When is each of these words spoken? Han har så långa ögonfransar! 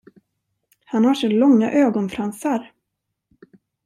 Han 0.85 1.05
har 1.05 1.13
så 1.15 1.27
långa 1.27 1.71
ögonfransar! 1.71 2.73